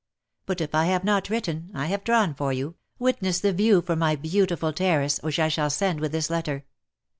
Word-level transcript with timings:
But 0.47 0.61
if 0.61 0.73
I 0.73 0.85
have 0.85 1.03
not 1.03 1.29
written, 1.29 1.69
I 1.75 1.85
have 1.85 2.03
drawn 2.03 2.33
for 2.33 2.51
you— 2.51 2.73
wit 2.97 3.21
ness 3.21 3.39
the 3.39 3.53
view 3.53 3.83
from 3.83 3.99
my 3.99 4.15
beautiful 4.15 4.73
terrace 4.73 5.19
which 5.21 5.37
I 5.37 5.47
shall 5.47 5.69
send 5.69 5.99
with 5.99 6.11
this 6.11 6.31
letter. 6.31 6.65